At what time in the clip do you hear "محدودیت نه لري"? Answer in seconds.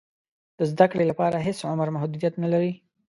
1.95-2.73